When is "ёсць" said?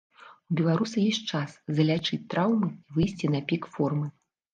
1.09-1.27